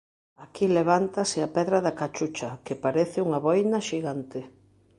[0.45, 4.39] Aquí levántase a Pedra da Cachucha que parece unha boina xigante.